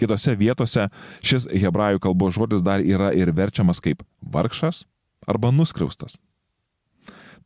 Kitose 0.00 0.34
vietose 0.38 0.88
šis 1.22 1.46
hebrajų 1.50 2.02
kalbos 2.02 2.34
žodis 2.34 2.62
dar 2.66 2.82
yra 2.82 3.12
ir 3.14 3.30
verčiamas 3.34 3.82
kaip 3.84 4.02
vargšas 4.22 4.84
arba 5.26 5.50
nuskriaustas. 5.54 6.18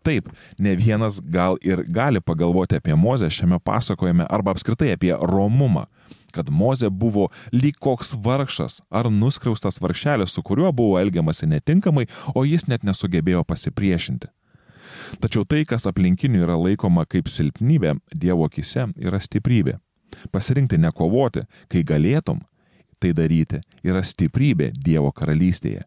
Taip, 0.08 0.30
ne 0.58 0.72
vienas 0.72 1.18
gal 1.20 1.58
ir 1.60 1.82
gali 1.84 2.20
pagalvoti 2.24 2.78
apie 2.78 2.94
Mozę 2.96 3.28
šiame 3.30 3.58
pasakojime 3.60 4.24
arba 4.30 4.54
apskritai 4.54 4.94
apie 4.94 5.10
romumą, 5.20 5.82
kad 6.32 6.48
Mozė 6.48 6.88
buvo 6.88 7.26
lyg 7.52 7.76
koks 7.76 8.14
vargšas 8.24 8.78
ar 8.88 9.10
nuskriaustas 9.12 9.76
vargšelis, 9.84 10.32
su 10.32 10.40
kuriuo 10.42 10.72
buvo 10.72 10.96
elgiamasi 11.00 11.50
netinkamai, 11.52 12.06
o 12.32 12.46
jis 12.48 12.64
net 12.72 12.88
nesugebėjo 12.88 13.44
pasipriešinti. 13.44 14.32
Tačiau 15.20 15.44
tai, 15.44 15.66
kas 15.68 15.84
aplinkinių 15.90 16.40
yra 16.46 16.56
laikoma 16.56 17.04
kaip 17.04 17.28
silpnybė, 17.28 17.98
Dievo 18.16 18.48
akise 18.48 18.88
yra 18.96 19.20
stiprybė. 19.20 19.76
Pasirinkti 20.32 20.80
nekovoti, 20.80 21.44
kai 21.68 21.84
galėtum 21.84 22.40
tai 22.96 23.12
daryti, 23.12 23.60
yra 23.84 24.00
stiprybė 24.00 24.72
Dievo 24.72 25.12
karalystėje. 25.12 25.84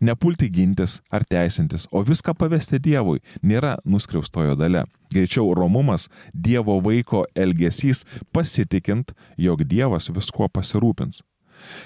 Nepulti 0.00 0.50
gintis 0.52 0.98
ar 1.10 1.24
teisintis, 1.28 1.86
o 1.92 2.02
viską 2.06 2.34
pavesti 2.38 2.80
Dievui 2.82 3.22
nėra 3.42 3.76
nuskriaustojo 3.84 4.56
dalė. 4.58 4.84
Greičiau 5.12 5.54
romumas 5.56 6.08
Dievo 6.34 6.78
vaiko 6.84 7.24
elgesys 7.36 8.04
pasitikint, 8.32 9.14
jog 9.36 9.64
Dievas 9.64 10.10
viskuo 10.14 10.48
pasirūpins. 10.52 11.22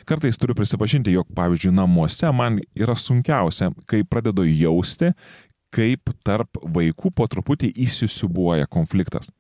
Kartais 0.05 0.37
turiu 0.37 0.57
prisipažinti, 0.59 1.15
jog 1.15 1.31
pavyzdžiui 1.37 1.73
namuose 1.75 2.29
man 2.37 2.59
yra 2.77 2.97
sunkiausia, 2.99 3.71
kai 3.89 4.03
pradedu 4.05 4.45
jausti, 4.45 5.13
kaip 5.73 6.13
tarp 6.27 6.61
vaikų 6.75 7.13
po 7.17 7.27
truputį 7.31 7.73
įsisiubuoja 7.87 8.69
konfliktas. 8.71 9.31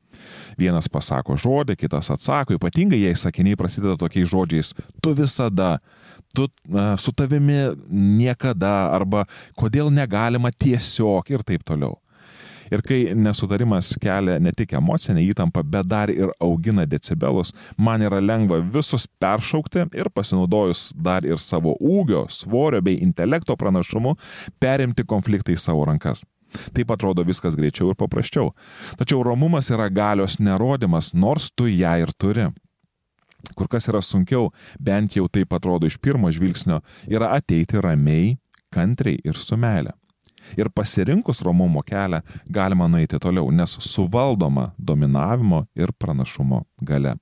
Vienas 0.60 0.88
pasako 0.92 1.36
žodį, 1.40 1.76
kitas 1.80 2.10
atsako, 2.12 2.56
ypatingai 2.56 3.02
jei 3.02 3.16
sakiniai 3.16 3.58
prasideda 3.60 3.98
tokiais 4.00 4.30
žodžiais- 4.30 4.72
tu 5.02 5.14
visada, 5.14 5.78
tu 6.34 6.48
na, 6.68 6.96
su 6.96 7.12
tavimi 7.16 7.72
niekada, 7.88 8.92
arba 8.94 9.26
kodėl 9.58 9.92
negalima 9.92 10.52
tiesiog 10.52 11.30
ir 11.32 11.44
taip 11.46 11.66
toliau. 11.68 11.98
Ir 12.72 12.80
kai 12.80 13.12
nesutarimas 13.18 13.90
kelia 14.00 14.38
ne 14.40 14.52
tik 14.56 14.72
emocinę 14.78 15.20
įtampą, 15.26 15.60
bet 15.74 15.88
dar 15.90 16.08
ir 16.08 16.30
augina 16.40 16.86
decibelus, 16.88 17.52
man 17.76 18.00
yra 18.00 18.20
lengva 18.22 18.62
visus 18.64 19.04
peršaukti 19.20 19.90
ir 19.92 20.08
pasinaudojus 20.14 20.86
dar 20.96 21.26
ir 21.28 21.36
savo 21.36 21.74
ūgio, 21.76 22.24
svorio 22.32 22.80
bei 22.80 22.96
intelekto 23.04 23.58
pranašumu, 23.60 24.14
perimti 24.62 25.04
konfliktą 25.04 25.52
į 25.52 25.60
savo 25.60 25.84
rankas. 25.90 26.24
Taip 26.72 26.90
atrodo 26.92 27.24
viskas 27.28 27.56
greičiau 27.56 27.92
ir 27.92 27.98
paprasčiau. 28.00 28.52
Tačiau 29.00 29.22
romumas 29.24 29.68
yra 29.72 29.88
galios 29.92 30.38
nerodimas, 30.40 31.12
nors 31.12 31.50
tu 31.52 31.68
ją 31.68 31.98
ir 32.00 32.12
turi. 32.16 32.48
Kur 33.56 33.68
kas 33.68 33.88
yra 33.90 34.02
sunkiau, 34.04 34.50
bent 34.80 35.16
jau 35.16 35.26
taip 35.28 35.52
atrodo 35.52 35.86
iš 35.86 35.98
pirmo 35.98 36.30
žvilgsnio, 36.32 36.80
yra 37.10 37.32
ateiti 37.36 37.80
ramiai, 37.82 38.36
kantriai 38.72 39.20
ir 39.24 39.38
su 39.38 39.58
meile. 39.58 39.92
Ir 40.58 40.70
pasirinkus 40.74 41.42
romumo 41.42 41.82
kelią 41.86 42.22
galima 42.50 42.88
nueiti 42.90 43.18
toliau, 43.22 43.50
nes 43.50 43.76
suvaldoma 43.80 44.72
dominavimo 44.78 45.66
ir 45.78 45.92
pranašumo 45.98 46.64
gale. 46.82 47.14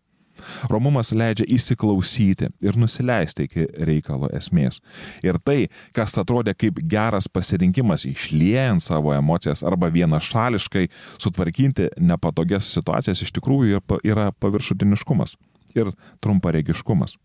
Romumas 0.73 1.11
leidžia 1.13 1.45
įsiklausyti 1.53 2.49
ir 2.65 2.79
nusileisti 2.81 3.45
iki 3.45 3.67
reikalo 3.87 4.31
esmės. 4.37 4.81
Ir 5.27 5.37
tai, 5.45 5.69
kas 5.97 6.17
atrodė 6.21 6.55
kaip 6.57 6.81
geras 6.81 7.29
pasirinkimas 7.29 8.07
išliejant 8.09 8.85
savo 8.85 9.13
emocijas 9.13 9.61
arba 9.67 9.91
vienašališkai 9.93 10.87
sutvarkinti 11.21 11.91
nepatogias 12.01 12.73
situacijas, 12.73 13.21
iš 13.21 13.35
tikrųjų 13.37 13.85
yra 14.01 14.31
paviršutiniškumas 14.41 15.37
ir 15.77 15.93
trumparegiškumas. 16.25 17.17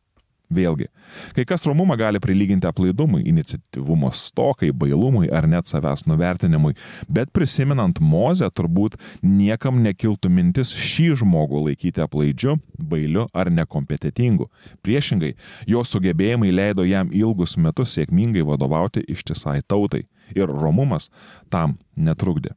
Vėlgi, 0.53 0.85
kai 1.33 1.43
kas 1.47 1.63
romumą 1.65 1.95
gali 1.97 2.19
prilyginti 2.21 2.67
aplaidumui, 2.69 3.23
iniciatyvumo 3.25 4.11
stokai, 4.13 4.69
bailumui 4.69 5.29
ar 5.33 5.47
net 5.49 5.65
savęs 5.65 6.05
nuvertinimui, 6.05 6.75
bet 7.09 7.31
prisimenant 7.33 7.97
Mozę 7.99 8.51
turbūt 8.53 8.99
niekam 9.25 9.81
nekiltų 9.81 10.29
mintis 10.29 10.73
šį 10.77 11.07
žmogų 11.23 11.63
laikyti 11.69 12.03
aplaidžiu, 12.05 12.59
bailiu 12.77 13.25
ar 13.33 13.49
nekompetitingu. 13.49 14.45
Priešingai, 14.85 15.33
jo 15.65 15.81
sugebėjimai 15.81 16.51
leido 16.53 16.85
jam 16.85 17.09
ilgus 17.09 17.57
metus 17.57 17.97
sėkmingai 17.97 18.45
vadovauti 18.45 19.01
ištisai 19.09 19.63
tautai 19.65 20.05
ir 20.37 20.45
romumas 20.45 21.09
tam 21.49 21.79
netrukdė. 21.97 22.53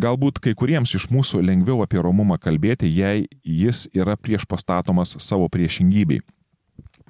Galbūt 0.00 0.40
kai 0.42 0.56
kuriems 0.58 0.94
iš 0.98 1.08
mūsų 1.12 1.42
lengviau 1.44 1.84
apie 1.84 2.00
romumą 2.02 2.38
kalbėti, 2.42 2.90
jei 2.90 3.28
jis 3.44 3.86
yra 3.94 4.16
prieš 4.18 4.46
pastatomas 4.50 5.14
savo 5.22 5.46
priešingybei 5.52 6.22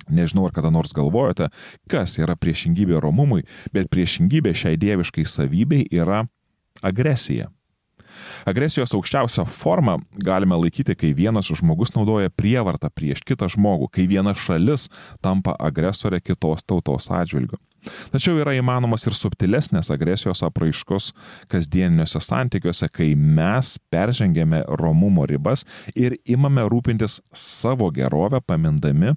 Nežinau, 0.09 0.47
ar 0.47 0.53
kada 0.53 0.71
nors 0.71 0.93
galvojate, 0.93 1.49
kas 1.89 2.19
yra 2.21 2.37
priešingybė 2.37 3.01
romumui, 3.01 3.45
bet 3.73 3.89
priešingybė 3.93 4.53
šiai 4.57 4.79
dieviškai 4.81 5.25
savybei 5.29 5.87
yra 5.93 6.25
agresija. 6.85 7.49
Agresijos 8.47 8.93
aukščiausią 8.95 9.47
formą 9.51 9.97
galime 10.23 10.59
laikyti, 10.61 10.95
kai 10.95 11.15
vienas 11.17 11.49
žmogus 11.51 11.95
naudoja 11.97 12.31
prievartą 12.31 12.91
prieš 12.95 13.25
kitą 13.27 13.49
žmogų, 13.51 13.89
kai 13.91 14.07
viena 14.11 14.37
šalis 14.39 14.87
tampa 15.25 15.57
agresorė 15.59 16.21
kitos 16.23 16.63
tautos 16.63 17.11
atžvilgiu. 17.11 17.59
Tačiau 18.15 18.39
yra 18.43 18.55
įmanomas 18.59 19.07
ir 19.09 19.17
subtilesnės 19.19 19.91
agresijos 19.95 20.45
apraiškos 20.47 21.13
kasdieniniuose 21.53 22.23
santykiuose, 22.25 22.89
kai 22.93 23.13
mes 23.15 23.77
peržengėme 23.93 24.65
romumo 24.81 25.27
ribas 25.29 25.67
ir 25.95 26.19
imame 26.25 26.65
rūpintis 26.71 27.21
savo 27.33 27.91
gerovę, 27.95 28.41
pamindami 28.45 29.15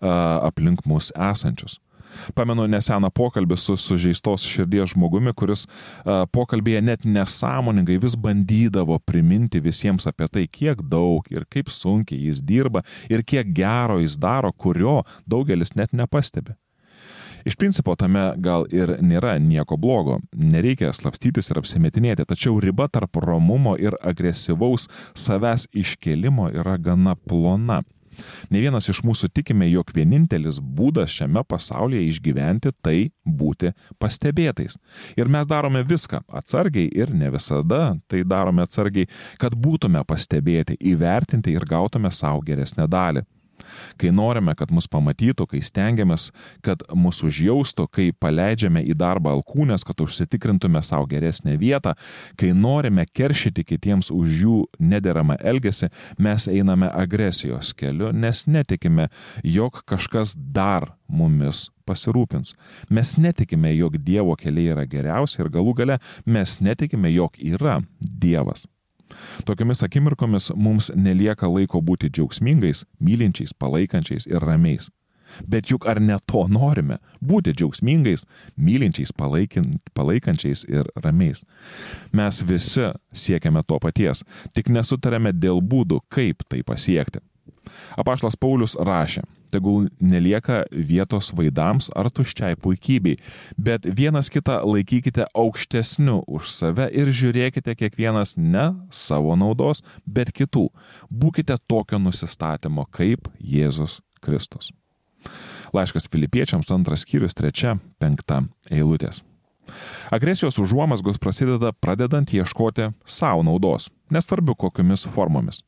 aplink 0.00 0.86
mus 0.88 1.12
esančius. 1.12 1.78
Pamenu 2.34 2.64
neseną 2.66 3.06
pokalbį 3.14 3.54
su 3.60 3.76
sužeistos 3.78 4.42
širdies 4.42 4.94
žmogumi, 4.94 5.30
kuris 5.36 5.66
pokalbėje 6.34 6.80
net 6.82 7.04
nesąmoningai 7.06 8.00
vis 8.02 8.16
bandydavo 8.18 8.98
priminti 9.06 9.62
visiems 9.62 10.08
apie 10.10 10.26
tai, 10.26 10.46
kiek 10.50 10.82
daug 10.90 11.26
ir 11.30 11.46
kaip 11.46 11.70
sunkiai 11.70 12.24
jis 12.26 12.42
dirba 12.42 12.82
ir 13.12 13.22
kiek 13.22 13.52
gero 13.54 14.00
jis 14.02 14.18
daro, 14.18 14.50
kurio 14.50 15.04
daugelis 15.22 15.76
net 15.78 15.94
nepastebi. 15.94 16.56
Iš 17.44 17.56
principo 17.56 17.94
tame 17.96 18.32
gal 18.36 18.66
ir 18.72 18.96
nėra 19.00 19.36
nieko 19.40 19.78
blogo, 19.80 20.18
nereikia 20.32 20.92
slapstytis 20.96 21.50
ir 21.50 21.60
apsimetinėti, 21.60 22.26
tačiau 22.28 22.60
riba 22.60 22.88
tarp 22.92 23.16
romumo 23.24 23.76
ir 23.80 23.96
agresyvaus 24.02 24.88
savęs 25.14 25.68
iškelimo 25.72 26.50
yra 26.52 26.76
gana 26.78 27.16
plona. 27.16 27.80
Ne 28.50 28.60
vienas 28.60 28.88
iš 28.90 29.00
mūsų 29.06 29.30
tikime, 29.32 29.68
jog 29.70 29.92
vienintelis 29.96 30.58
būdas 30.60 31.12
šiame 31.14 31.40
pasaulyje 31.48 32.08
išgyventi 32.10 32.72
tai 32.84 32.96
būti 33.24 33.72
pastebėtais. 34.02 34.76
Ir 35.16 35.30
mes 35.32 35.48
darome 35.48 35.80
viską 35.86 36.24
atsargiai 36.40 36.90
ir 36.92 37.14
ne 37.14 37.30
visada 37.32 37.94
tai 38.10 38.24
darome 38.28 38.66
atsargiai, 38.66 39.08
kad 39.40 39.56
būtume 39.56 40.02
pastebėti, 40.04 40.76
įvertinti 40.92 41.54
ir 41.54 41.64
gautume 41.68 42.12
savo 42.12 42.44
geresnę 42.44 42.88
dalį 42.90 43.24
kai 44.00 44.12
norime, 44.14 44.54
kad 44.58 44.72
mus 44.74 44.88
pamatytų, 44.90 45.46
kai 45.50 45.62
stengiamės, 45.64 46.30
kad 46.66 46.84
mus 46.94 47.22
užjaustų, 47.26 47.86
kai 47.92 48.08
paleidžiame 48.12 48.82
į 48.90 48.96
darbą 48.98 49.34
alkūnės, 49.36 49.84
kad 49.86 50.00
užsitikrintume 50.04 50.82
savo 50.86 51.08
geresnę 51.10 51.56
vietą, 51.60 51.94
kai 52.40 52.52
norime 52.56 53.06
keršyti 53.06 53.64
kitiems 53.66 54.10
už 54.14 54.40
jų 54.44 54.56
nederamą 54.78 55.38
elgesį, 55.40 55.90
mes 56.18 56.48
einame 56.50 56.90
agresijos 56.90 57.74
keliu, 57.76 58.12
nes 58.12 58.46
netikime, 58.46 59.10
jog 59.44 59.82
kažkas 59.88 60.36
dar 60.36 60.92
mumis 61.08 61.68
pasirūpins. 61.88 62.54
Mes 62.90 63.16
netikime, 63.18 63.72
jog 63.76 63.98
Dievo 64.04 64.36
keliai 64.38 64.74
yra 64.74 64.86
geriausi 64.90 65.42
ir 65.42 65.50
galų 65.52 65.76
gale 65.82 65.98
mes 66.26 66.58
netikime, 66.62 67.10
jog 67.14 67.38
yra 67.40 67.80
Dievas. 68.00 68.66
Tokiamis 69.46 69.82
akimirkomis 69.82 70.50
mums 70.56 70.90
nelieka 70.94 71.48
laiko 71.48 71.80
būti 71.80 72.10
džiaugsmingais, 72.10 72.84
mylinčiais, 73.00 73.54
palaikančiais 73.54 74.26
ir 74.30 74.42
ramiais. 74.44 74.90
Bet 75.46 75.70
juk 75.70 75.86
ar 75.86 76.00
ne 76.00 76.18
to 76.26 76.46
norime- 76.48 76.98
būti 77.30 77.54
džiaugsmingais, 77.54 78.26
mylinčiais, 78.56 79.12
palaikančiais 79.94 80.64
ir 80.68 80.84
ramiais. 81.04 81.44
Mes 82.12 82.42
visi 82.42 82.92
siekiame 83.12 83.62
to 83.66 83.78
paties, 83.78 84.24
tik 84.54 84.66
nesutarėme 84.68 85.32
dėl 85.32 85.60
būdų, 85.62 86.00
kaip 86.10 86.42
tai 86.48 86.62
pasiekti. 86.62 87.20
Apaštas 88.00 88.36
Paulius 88.40 88.76
rašė, 88.78 89.22
tegul 89.50 89.88
nelieka 90.00 90.62
vietos 90.70 91.32
vaidams 91.36 91.90
ar 91.96 92.10
tuščiai 92.10 92.58
puikybei, 92.60 93.18
bet 93.58 93.86
vienas 93.86 94.30
kitą 94.32 94.60
laikykite 94.66 95.26
aukštesniu 95.34 96.20
už 96.26 96.50
save 96.54 96.88
ir 96.92 97.10
žiūrėkite 97.10 97.76
kiekvienas 97.78 98.36
ne 98.38 98.70
savo 98.90 99.36
naudos, 99.38 99.84
bet 100.06 100.32
kitų. 100.36 100.68
Būkite 101.10 101.58
tokio 101.68 101.98
nusistatymo 102.02 102.86
kaip 102.90 103.30
Jėzus 103.38 104.00
Kristus. 104.20 104.70
Laiškas 105.74 106.08
filipiečiams 106.10 106.70
antras 106.74 107.04
skyrius 107.04 107.36
trečia, 107.38 107.76
penkta 108.02 108.42
eilutės. 108.70 109.22
Agresijos 110.10 110.58
užuomasgos 110.58 111.20
prasideda 111.22 111.72
pradedant 111.72 112.32
ieškoti 112.34 112.90
savo 113.06 113.44
naudos, 113.46 113.90
nesvarbu 114.10 114.56
kokiomis 114.58 115.06
formomis. 115.14 115.62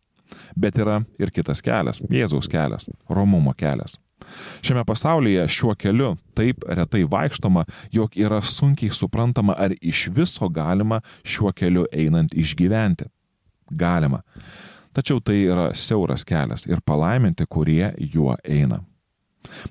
Bet 0.57 0.79
yra 0.79 1.03
ir 1.19 1.31
kitas 1.31 1.63
kelias- 1.63 2.03
Jėzaus 2.11 2.49
kelias- 2.49 2.89
Romumo 3.17 3.55
kelias. 3.55 3.99
Šiame 4.63 4.85
pasaulyje 4.87 5.47
šiuo 5.49 5.75
keliu 5.79 6.17
taip 6.35 6.65
retai 6.69 7.05
vaikštoma, 7.05 7.65
jog 7.93 8.17
yra 8.17 8.41
sunkiai 8.43 8.93
suprantama, 8.95 9.55
ar 9.59 9.75
iš 9.81 10.09
viso 10.15 10.49
galima 10.49 11.01
šiuo 11.25 11.53
keliu 11.53 11.87
einant 11.93 12.35
išgyventi. 12.35 13.09
Galima. 13.77 14.23
Tačiau 14.95 15.21
tai 15.25 15.45
yra 15.49 15.71
siauras 15.75 16.25
kelias 16.25 16.67
ir 16.67 16.81
palaiminti, 16.85 17.47
kurie 17.49 17.95
juo 18.15 18.37
eina. 18.45 18.83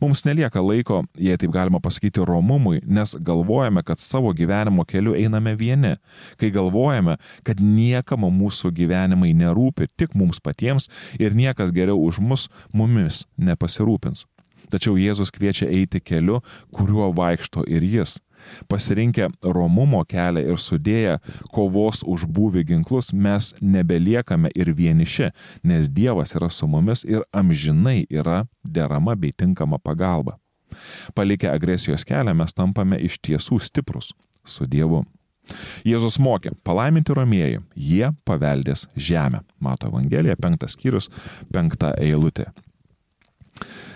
Mums 0.02 0.26
nelieka 0.28 0.62
laiko, 0.64 1.02
jei 1.18 1.38
taip 1.40 1.54
galima 1.54 1.82
pasakyti, 1.84 2.24
romumui, 2.28 2.82
nes 2.86 3.16
galvojame, 3.20 3.84
kad 3.86 4.02
savo 4.02 4.34
gyvenimo 4.38 4.86
keliu 4.88 5.16
einame 5.18 5.56
vieni, 5.60 5.96
kai 6.42 6.52
galvojame, 6.54 7.18
kad 7.48 7.62
niekam 7.62 8.28
mūsų 8.32 8.74
gyvenimai 8.78 9.32
nerūpi 9.38 9.90
tik 9.98 10.16
mums 10.16 10.42
patiems 10.44 10.90
ir 11.20 11.36
niekas 11.38 11.74
geriau 11.76 12.00
už 12.02 12.22
mus 12.22 12.50
mumis 12.74 13.26
nepasirūpins. 13.38 14.28
Tačiau 14.72 14.96
Jėzus 14.96 15.34
kviečia 15.36 15.68
eiti 15.68 16.00
keliu, 16.00 16.40
kuriuo 16.72 17.10
vaikšto 17.16 17.66
ir 17.68 17.84
jis 17.84 18.20
Pasirinkę 18.72 19.30
romumo 19.44 20.04
kelią 20.06 20.44
ir 20.54 20.60
sudėję 20.62 21.18
kovos 21.54 22.04
už 22.08 22.26
būvį 22.26 22.66
ginklus, 22.74 23.12
mes 23.14 23.54
nebeliekame 23.62 24.52
ir 24.56 24.74
vieniši, 24.78 25.32
nes 25.64 25.90
Dievas 25.90 26.36
yra 26.38 26.50
su 26.50 26.68
mumis 26.68 27.06
ir 27.08 27.26
amžinai 27.34 28.06
yra 28.10 28.46
derama 28.64 29.16
bei 29.16 29.32
tinkama 29.32 29.80
pagalba. 29.80 30.38
Palikę 31.16 31.50
agresijos 31.52 32.06
kelią 32.08 32.36
mes 32.38 32.54
tampame 32.56 33.00
iš 33.00 33.20
tiesų 33.20 33.60
stiprus 33.60 34.14
su 34.48 34.68
Dievu. 34.68 35.04
Jėzus 35.84 36.20
mokė, 36.22 36.54
palaiminti 36.64 37.16
romieji, 37.18 37.62
jie 37.76 38.12
paveldės 38.28 38.86
žemę. 38.96 39.42
Mato 39.60 39.90
Evangelija, 39.90 40.38
penktas 40.40 40.78
skyrius, 40.78 41.10
penkta 41.52 41.92
eilutė. 42.00 42.48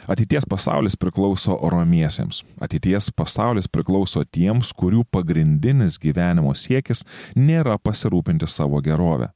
Ateities 0.08 0.46
pasaulis 0.50 0.98
priklauso 0.98 1.58
romiesiems. 1.72 2.44
Ateities 2.62 3.10
pasaulis 3.16 3.68
priklauso 3.72 4.24
tiems, 4.26 4.70
kurių 4.78 5.04
pagrindinis 5.12 5.98
gyvenimo 6.02 6.54
siekis 6.54 7.06
nėra 7.36 7.80
pasirūpinti 7.82 8.48
savo 8.50 8.82
gerovę. 8.86 9.32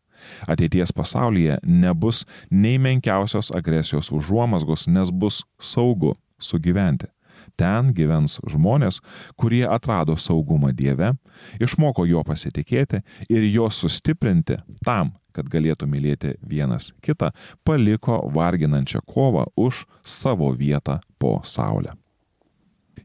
Ateities 0.48 0.92
pasaulyje 0.94 1.60
nebus 1.64 2.26
nei 2.52 2.78
menkiausios 2.78 3.54
agresijos 3.56 4.12
užuomasgos, 4.12 4.88
nes 4.88 5.12
bus 5.12 5.44
saugu 5.60 6.16
sugyventi. 6.40 7.10
Ten 7.60 7.92
gyvens 7.96 8.40
žmonės, 8.48 9.02
kurie 9.36 9.66
atrado 9.68 10.16
saugumą 10.16 10.72
Dieve, 10.76 11.12
išmoko 11.60 12.06
jo 12.08 12.24
pasitikėti 12.24 13.02
ir 13.28 13.48
jo 13.52 13.68
sustiprinti 13.68 14.62
tam, 14.86 15.12
kad 15.36 15.50
galėtų 15.52 15.88
mylėti 15.92 16.36
vienas 16.40 16.94
kitą, 17.04 17.34
paliko 17.68 18.22
varginančią 18.36 19.04
kovą 19.08 19.50
už 19.60 19.84
savo 20.04 20.54
vietą 20.56 21.00
po 21.20 21.42
saulę. 21.44 21.96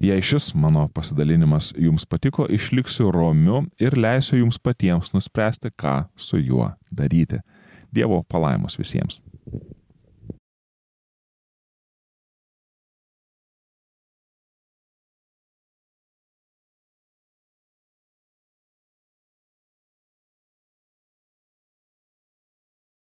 Jei 0.03 0.23
šis 0.23 0.53
mano 0.59 0.89
pasidalinimas 0.95 1.73
jums 1.79 2.07
patiko, 2.07 2.47
išliksiu 2.51 3.13
romiu 3.15 3.63
ir 3.81 3.95
leisiu 3.99 4.41
jums 4.41 4.59
patiems 4.59 5.13
nuspręsti, 5.15 5.71
ką 5.79 6.05
su 6.17 6.39
juo 6.39 6.73
daryti. 6.91 7.39
Dievo 7.95 8.23
palaimos 8.29 8.79
visiems. 8.79 9.21